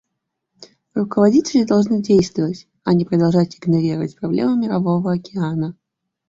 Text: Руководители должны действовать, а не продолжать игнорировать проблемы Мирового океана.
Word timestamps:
Руководители 0.95 1.63
должны 1.63 2.01
действовать, 2.01 2.67
а 2.83 2.95
не 2.95 3.05
продолжать 3.05 3.55
игнорировать 3.59 4.15
проблемы 4.15 4.57
Мирового 4.57 5.13
океана. 5.13 5.75